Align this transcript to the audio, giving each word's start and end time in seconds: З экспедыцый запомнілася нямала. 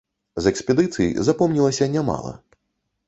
З 0.45 0.51
экспедыцый 0.53 1.09
запомнілася 1.27 1.89
нямала. 1.97 2.33